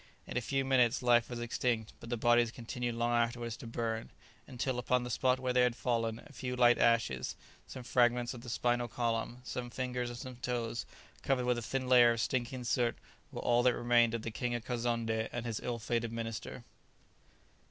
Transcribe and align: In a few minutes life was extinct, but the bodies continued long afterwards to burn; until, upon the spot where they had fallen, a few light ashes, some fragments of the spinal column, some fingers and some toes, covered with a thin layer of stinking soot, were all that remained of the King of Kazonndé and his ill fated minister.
In 0.25 0.35
a 0.35 0.41
few 0.41 0.65
minutes 0.65 1.03
life 1.03 1.29
was 1.29 1.39
extinct, 1.39 1.93
but 1.99 2.09
the 2.09 2.17
bodies 2.17 2.49
continued 2.49 2.95
long 2.95 3.11
afterwards 3.11 3.55
to 3.57 3.67
burn; 3.67 4.09
until, 4.47 4.79
upon 4.79 5.03
the 5.03 5.11
spot 5.11 5.39
where 5.39 5.53
they 5.53 5.61
had 5.61 5.75
fallen, 5.75 6.23
a 6.25 6.33
few 6.33 6.55
light 6.55 6.79
ashes, 6.79 7.35
some 7.67 7.83
fragments 7.83 8.33
of 8.33 8.41
the 8.41 8.49
spinal 8.49 8.87
column, 8.87 9.41
some 9.43 9.69
fingers 9.69 10.09
and 10.09 10.17
some 10.17 10.37
toes, 10.37 10.87
covered 11.21 11.45
with 11.45 11.59
a 11.59 11.61
thin 11.61 11.87
layer 11.87 12.13
of 12.13 12.19
stinking 12.21 12.63
soot, 12.63 12.97
were 13.31 13.41
all 13.41 13.61
that 13.61 13.75
remained 13.75 14.15
of 14.15 14.23
the 14.23 14.31
King 14.31 14.55
of 14.55 14.65
Kazonndé 14.65 15.29
and 15.31 15.45
his 15.45 15.59
ill 15.59 15.77
fated 15.77 16.11
minister. 16.11 16.63